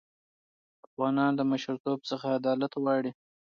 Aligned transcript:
افغانان 0.87 1.31
له 1.39 1.43
مشرتوب 1.51 1.99
څخه 2.09 2.25
عدالت 2.39 2.71
غواړي. 2.81 3.11